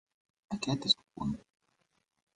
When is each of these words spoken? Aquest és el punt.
Aquest 0.57 0.87
és 0.89 0.97
el 1.03 1.05
punt. 1.19 1.37